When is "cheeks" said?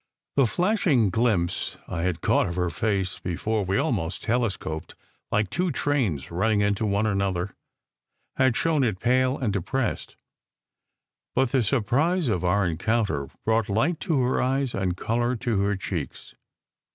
15.75-16.33